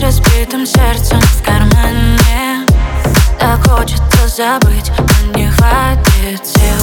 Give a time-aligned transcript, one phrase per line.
[0.00, 2.66] разбитым сердцем в кармане.
[3.38, 6.79] Так хочется забыть, но не хватит сил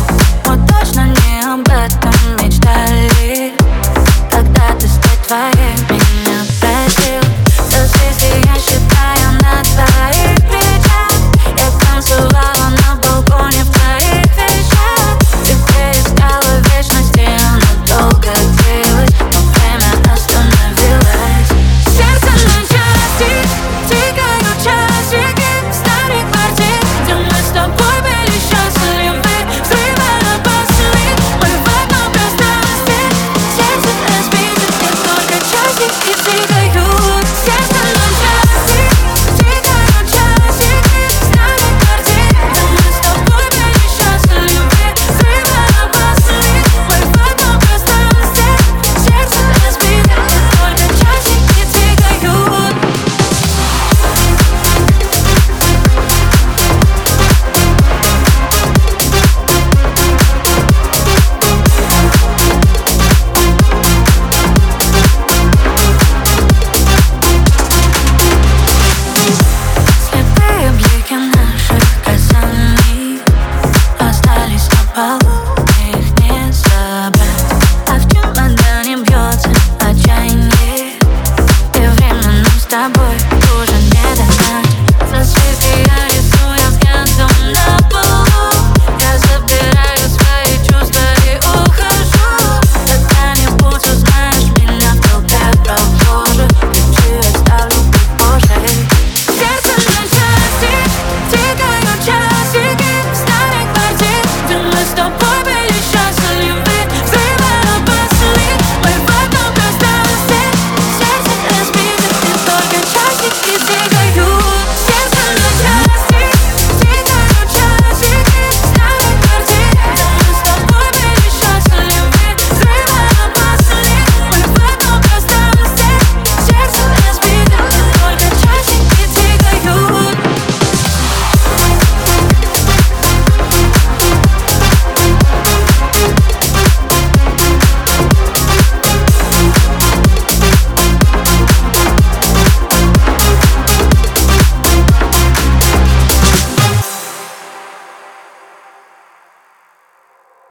[82.78, 83.27] тобой